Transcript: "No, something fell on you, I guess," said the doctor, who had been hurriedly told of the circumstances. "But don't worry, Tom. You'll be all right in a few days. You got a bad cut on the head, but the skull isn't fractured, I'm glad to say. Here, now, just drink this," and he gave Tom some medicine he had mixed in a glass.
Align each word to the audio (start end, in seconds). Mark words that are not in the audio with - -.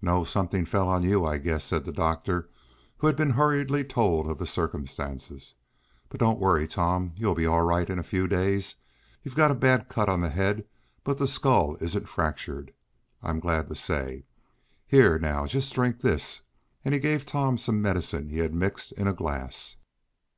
"No, 0.00 0.24
something 0.24 0.64
fell 0.64 0.88
on 0.88 1.02
you, 1.02 1.26
I 1.26 1.36
guess," 1.36 1.62
said 1.62 1.84
the 1.84 1.92
doctor, 1.92 2.48
who 2.96 3.06
had 3.06 3.16
been 3.16 3.28
hurriedly 3.32 3.84
told 3.84 4.26
of 4.30 4.38
the 4.38 4.46
circumstances. 4.46 5.56
"But 6.08 6.20
don't 6.20 6.40
worry, 6.40 6.66
Tom. 6.66 7.12
You'll 7.18 7.34
be 7.34 7.44
all 7.44 7.60
right 7.60 7.90
in 7.90 7.98
a 7.98 8.02
few 8.02 8.26
days. 8.26 8.76
You 9.22 9.30
got 9.32 9.50
a 9.50 9.54
bad 9.54 9.90
cut 9.90 10.08
on 10.08 10.22
the 10.22 10.30
head, 10.30 10.66
but 11.04 11.18
the 11.18 11.26
skull 11.28 11.76
isn't 11.82 12.08
fractured, 12.08 12.72
I'm 13.22 13.40
glad 13.40 13.68
to 13.68 13.74
say. 13.74 14.24
Here, 14.86 15.18
now, 15.18 15.44
just 15.44 15.74
drink 15.74 16.00
this," 16.00 16.40
and 16.82 16.94
he 16.94 16.98
gave 16.98 17.26
Tom 17.26 17.58
some 17.58 17.82
medicine 17.82 18.30
he 18.30 18.38
had 18.38 18.54
mixed 18.54 18.92
in 18.92 19.06
a 19.06 19.12
glass. 19.12 19.76